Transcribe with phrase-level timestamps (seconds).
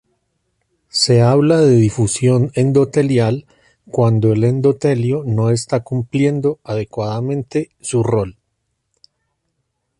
[0.89, 3.45] Se habla de disfunción endotelial
[3.91, 8.39] cuando el endotelio no está cumpliendo adecuadamente su rol.